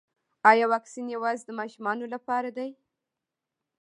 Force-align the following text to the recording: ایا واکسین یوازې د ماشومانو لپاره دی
ایا 0.51 0.65
واکسین 0.73 1.05
یوازې 1.15 1.43
د 1.45 1.49
ماشومانو 1.59 2.05
لپاره 2.13 2.49
دی 2.57 2.69